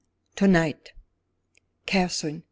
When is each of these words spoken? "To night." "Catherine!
"To 0.37 0.47
night." 0.47 0.93
"Catherine! 1.85 2.39